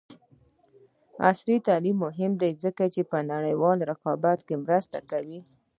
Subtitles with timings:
[1.29, 3.01] عصري تعلیم مهم دی ځکه چې
[3.33, 5.39] نړیوال رقابت کې مرسته کوي.